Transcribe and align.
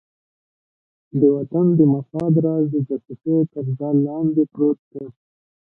د 1.19 1.21
وطن 1.35 1.65
د 1.77 1.79
مفاد 1.93 2.33
راز 2.45 2.63
د 2.73 2.75
جاسوسۍ 2.87 3.35
تر 3.53 3.65
جال 3.77 3.95
لاندې 4.07 4.43
پروت 4.53 4.79
دی. 4.91 5.05